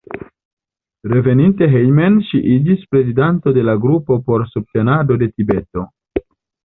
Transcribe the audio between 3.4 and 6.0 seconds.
de la Grupo por Subtenado de Tibeto.